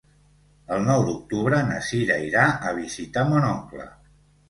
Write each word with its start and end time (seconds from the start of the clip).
El 0.77 0.81
nou 0.87 1.03
d'octubre 1.09 1.61
na 1.69 1.79
Sira 1.91 2.19
irà 2.31 2.49
a 2.71 2.75
visitar 2.83 3.29
mon 3.33 3.51
oncle. 3.55 3.91